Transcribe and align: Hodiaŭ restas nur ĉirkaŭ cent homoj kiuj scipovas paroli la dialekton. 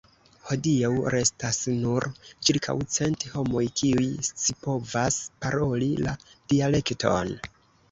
Hodiaŭ 0.45 0.87
restas 1.15 1.59
nur 1.81 2.07
ĉirkaŭ 2.47 2.75
cent 2.97 3.27
homoj 3.35 3.63
kiuj 3.83 4.09
scipovas 4.31 5.21
paroli 5.47 5.93
la 6.09 6.19
dialekton. 6.35 7.33